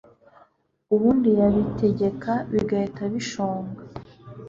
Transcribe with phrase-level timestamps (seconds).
[0.93, 3.81] ubundi yabitegeka, bigahita bishonga